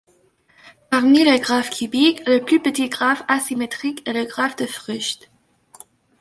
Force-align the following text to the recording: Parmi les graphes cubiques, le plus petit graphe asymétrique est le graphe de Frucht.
Parmi 0.89 1.23
les 1.23 1.39
graphes 1.39 1.69
cubiques, 1.69 2.23
le 2.25 2.39
plus 2.43 2.59
petit 2.59 2.89
graphe 2.89 3.21
asymétrique 3.27 4.01
est 4.09 4.13
le 4.13 4.23
graphe 4.25 4.55
de 4.55 4.65
Frucht. 4.65 5.29